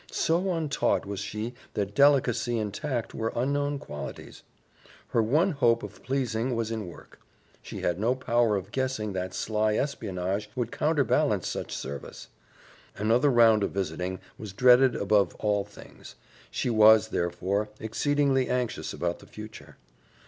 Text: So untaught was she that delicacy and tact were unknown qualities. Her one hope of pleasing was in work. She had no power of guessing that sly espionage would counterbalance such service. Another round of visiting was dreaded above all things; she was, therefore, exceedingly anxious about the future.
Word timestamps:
So 0.09 0.51
untaught 0.51 1.05
was 1.05 1.19
she 1.19 1.53
that 1.75 1.93
delicacy 1.93 2.57
and 2.57 2.73
tact 2.73 3.13
were 3.13 3.31
unknown 3.35 3.77
qualities. 3.77 4.41
Her 5.09 5.21
one 5.21 5.51
hope 5.51 5.83
of 5.83 6.01
pleasing 6.01 6.55
was 6.55 6.71
in 6.71 6.87
work. 6.87 7.19
She 7.61 7.81
had 7.81 7.99
no 7.99 8.15
power 8.15 8.55
of 8.55 8.71
guessing 8.71 9.13
that 9.13 9.31
sly 9.35 9.75
espionage 9.75 10.49
would 10.55 10.71
counterbalance 10.71 11.47
such 11.47 11.71
service. 11.71 12.29
Another 12.97 13.29
round 13.29 13.61
of 13.63 13.73
visiting 13.73 14.19
was 14.39 14.53
dreaded 14.53 14.95
above 14.95 15.35
all 15.35 15.63
things; 15.65 16.15
she 16.49 16.71
was, 16.71 17.09
therefore, 17.09 17.69
exceedingly 17.79 18.49
anxious 18.49 18.93
about 18.93 19.19
the 19.19 19.27
future. 19.27 19.77